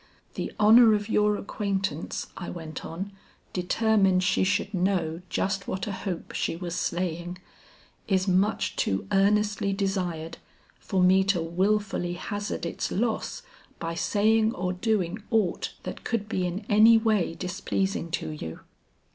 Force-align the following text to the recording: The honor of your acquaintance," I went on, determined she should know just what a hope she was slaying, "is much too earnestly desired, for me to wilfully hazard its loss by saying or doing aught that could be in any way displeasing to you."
The 0.33 0.51
honor 0.59 0.95
of 0.95 1.09
your 1.09 1.35
acquaintance," 1.37 2.25
I 2.35 2.49
went 2.49 2.83
on, 2.83 3.11
determined 3.53 4.23
she 4.23 4.43
should 4.43 4.73
know 4.73 5.21
just 5.29 5.67
what 5.67 5.85
a 5.85 5.91
hope 5.91 6.31
she 6.33 6.55
was 6.55 6.73
slaying, 6.73 7.37
"is 8.07 8.27
much 8.27 8.75
too 8.75 9.05
earnestly 9.11 9.73
desired, 9.73 10.39
for 10.79 11.03
me 11.03 11.23
to 11.25 11.39
wilfully 11.43 12.13
hazard 12.13 12.65
its 12.65 12.91
loss 12.91 13.43
by 13.77 13.93
saying 13.93 14.55
or 14.55 14.73
doing 14.73 15.21
aught 15.29 15.75
that 15.83 16.03
could 16.03 16.27
be 16.27 16.47
in 16.47 16.65
any 16.67 16.97
way 16.97 17.35
displeasing 17.35 18.09
to 18.09 18.29
you." 18.31 18.61